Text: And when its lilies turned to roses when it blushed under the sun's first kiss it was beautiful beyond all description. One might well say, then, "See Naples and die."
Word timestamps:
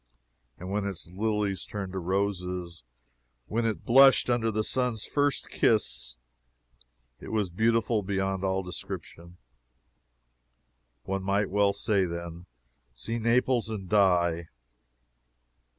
And 0.57 0.71
when 0.71 0.83
its 0.83 1.11
lilies 1.11 1.63
turned 1.63 1.93
to 1.93 1.99
roses 1.99 2.83
when 3.45 3.67
it 3.67 3.85
blushed 3.85 4.31
under 4.31 4.49
the 4.49 4.63
sun's 4.63 5.05
first 5.05 5.51
kiss 5.51 6.17
it 7.19 7.27
was 7.31 7.51
beautiful 7.51 8.01
beyond 8.01 8.43
all 8.43 8.63
description. 8.63 9.37
One 11.03 11.21
might 11.21 11.51
well 11.51 11.71
say, 11.71 12.05
then, 12.05 12.47
"See 12.95 13.19
Naples 13.19 13.69
and 13.69 13.87
die." 13.87 14.47